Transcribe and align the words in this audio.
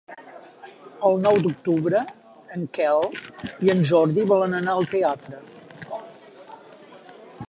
El 1.09 1.19
nou 1.25 1.35
d'octubre 1.43 1.99
en 2.55 2.63
Quel 2.77 3.05
i 3.67 3.71
en 3.75 3.83
Jordi 3.91 4.23
volen 4.33 4.57
anar 4.61 4.75
al 4.79 4.89
teatre. 4.95 5.43